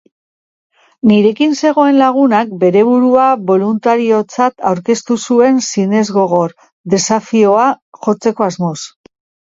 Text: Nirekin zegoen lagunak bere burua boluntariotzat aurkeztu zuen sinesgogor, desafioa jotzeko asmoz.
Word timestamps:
Nirekin 1.09 1.51
zegoen 1.67 1.99
lagunak 2.03 2.55
bere 2.63 2.81
burua 2.87 3.27
boluntariotzat 3.51 4.67
aurkeztu 4.73 5.19
zuen 5.27 5.63
sinesgogor, 5.69 6.57
desafioa 6.95 7.71
jotzeko 8.03 8.49
asmoz. 8.49 8.77